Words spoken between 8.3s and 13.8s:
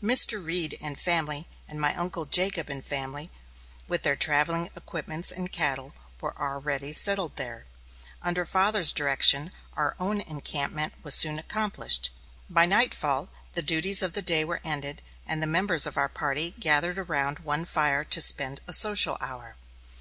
father's direction, our own encampment was soon accomplished. By nightfall, the